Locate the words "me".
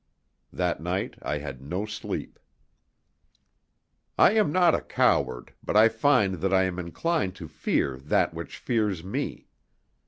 9.03-9.45